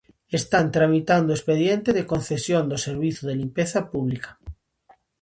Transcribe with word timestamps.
Están 0.39 0.65
tramitando 0.77 1.29
o 1.31 1.37
expediente 1.39 1.89
de 1.97 2.07
concesión 2.11 2.63
do 2.71 2.77
servizo 2.85 3.21
de 3.25 3.35
limpeza 3.41 3.79
pública. 3.91 4.29